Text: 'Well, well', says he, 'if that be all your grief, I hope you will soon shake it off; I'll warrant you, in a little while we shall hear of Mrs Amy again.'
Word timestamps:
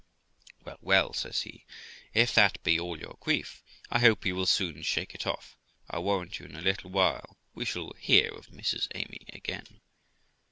'Well, 0.65 0.79
well', 0.81 1.13
says 1.13 1.43
he, 1.43 1.63
'if 2.15 2.33
that 2.33 2.63
be 2.63 2.79
all 2.79 2.99
your 2.99 3.17
grief, 3.19 3.61
I 3.91 3.99
hope 3.99 4.25
you 4.25 4.33
will 4.35 4.47
soon 4.47 4.81
shake 4.81 5.13
it 5.13 5.27
off; 5.27 5.55
I'll 5.91 6.03
warrant 6.05 6.39
you, 6.39 6.47
in 6.47 6.55
a 6.55 6.61
little 6.63 6.89
while 6.89 7.37
we 7.53 7.65
shall 7.65 7.93
hear 7.99 8.29
of 8.33 8.47
Mrs 8.47 8.87
Amy 8.95 9.21
again.' 9.31 9.79